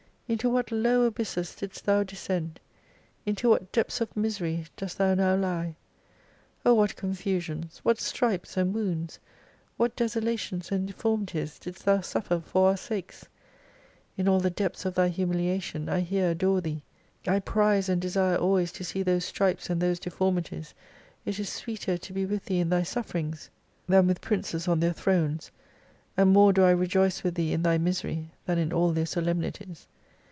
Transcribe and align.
Into 0.31 0.49
what 0.49 0.71
low 0.71 1.03
abysses 1.03 1.53
didst 1.55 1.83
Thou 1.85 2.03
descend, 2.03 2.61
into 3.25 3.49
what 3.49 3.73
depths 3.73 3.99
of 3.99 4.15
misery 4.15 4.63
dost 4.77 4.97
Thou 4.97 5.13
now 5.13 5.35
lie! 5.35 5.75
Oh 6.65 6.73
what 6.73 6.95
confusions, 6.95 7.81
what 7.83 7.99
stripes 7.99 8.55
and 8.55 8.73
wounds, 8.73 9.19
what 9.75 9.93
desolations 9.93 10.71
and 10.71 10.87
deformities 10.87 11.59
didst 11.59 11.83
Thou 11.83 11.99
suffer 11.99 12.39
for 12.39 12.69
our 12.69 12.77
sakes! 12.77 13.27
In 14.15 14.29
aU 14.29 14.39
the 14.39 14.49
depths 14.49 14.85
of 14.85 14.95
Thy 14.95 15.09
humili 15.09 15.49
ation 15.49 15.89
I 15.89 15.99
here 15.99 16.29
adore 16.31 16.61
Thee! 16.61 16.81
I 17.27 17.39
prize 17.41 17.89
and 17.89 18.01
desire 18.01 18.37
always 18.37 18.71
to 18.71 18.85
see 18.85 19.03
those 19.03 19.25
stripes 19.25 19.69
and 19.69 19.81
those 19.81 19.99
deformities. 19.99 20.73
It 21.25 21.35
issweeter 21.35 21.99
to 21.99 22.13
be 22.13 22.25
with 22.25 22.45
Thee 22.45 22.61
in 22.61 22.69
Thy 22.69 22.83
sufferings, 22.83 23.49
than 23.85 24.07
with 24.07 24.21
princes 24.21 24.65
on 24.69 24.79
their 24.79 24.91
67 24.91 25.03
Thrones, 25.27 25.51
and 26.15 26.29
more 26.31 26.53
do 26.53 26.63
I 26.63 26.71
rejoice 26.71 27.21
with 27.21 27.35
Thee 27.35 27.51
in 27.51 27.63
Thy 27.63 27.77
misery, 27.77 28.31
than 28.45 28.57
in 28.59 28.71
all 28.71 28.93
their 28.93 29.05
solemnities. 29.05 29.87